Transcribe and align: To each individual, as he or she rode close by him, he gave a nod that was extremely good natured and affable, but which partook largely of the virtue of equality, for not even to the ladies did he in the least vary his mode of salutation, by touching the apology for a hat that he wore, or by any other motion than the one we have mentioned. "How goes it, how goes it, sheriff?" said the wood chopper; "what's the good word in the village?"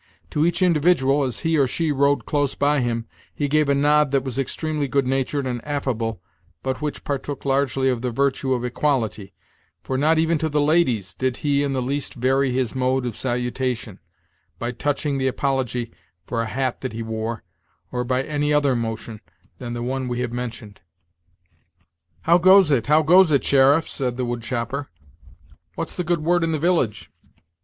To 0.31 0.47
each 0.47 0.63
individual, 0.63 1.23
as 1.23 1.41
he 1.41 1.59
or 1.59 1.67
she 1.67 1.91
rode 1.91 2.25
close 2.25 2.55
by 2.55 2.79
him, 2.79 3.05
he 3.35 3.47
gave 3.47 3.69
a 3.69 3.75
nod 3.75 4.09
that 4.09 4.23
was 4.23 4.39
extremely 4.39 4.87
good 4.87 5.05
natured 5.05 5.45
and 5.45 5.63
affable, 5.63 6.23
but 6.63 6.81
which 6.81 7.03
partook 7.03 7.45
largely 7.45 7.87
of 7.87 8.01
the 8.01 8.09
virtue 8.09 8.53
of 8.55 8.65
equality, 8.65 9.35
for 9.83 9.99
not 9.99 10.17
even 10.17 10.39
to 10.39 10.49
the 10.49 10.59
ladies 10.59 11.13
did 11.13 11.37
he 11.45 11.61
in 11.61 11.73
the 11.73 11.83
least 11.83 12.15
vary 12.15 12.51
his 12.51 12.73
mode 12.73 13.05
of 13.05 13.15
salutation, 13.15 13.99
by 14.57 14.71
touching 14.71 15.19
the 15.19 15.27
apology 15.27 15.91
for 16.25 16.41
a 16.41 16.47
hat 16.47 16.81
that 16.81 16.93
he 16.93 17.03
wore, 17.03 17.43
or 17.91 18.03
by 18.03 18.23
any 18.23 18.51
other 18.51 18.75
motion 18.75 19.21
than 19.59 19.73
the 19.73 19.83
one 19.83 20.07
we 20.07 20.21
have 20.21 20.33
mentioned. 20.33 20.81
"How 22.21 22.39
goes 22.39 22.71
it, 22.71 22.87
how 22.87 23.03
goes 23.03 23.31
it, 23.31 23.43
sheriff?" 23.43 23.87
said 23.87 24.17
the 24.17 24.25
wood 24.25 24.41
chopper; 24.41 24.89
"what's 25.75 25.95
the 25.95 26.03
good 26.03 26.23
word 26.23 26.43
in 26.43 26.53
the 26.53 26.57
village?" 26.57 27.11